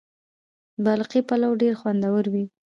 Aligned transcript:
د 0.75 0.77
باقلي 0.85 1.21
پلو 1.27 1.49
ډیر 1.61 1.73
خوندور 1.81 2.23
وي. 2.33 2.45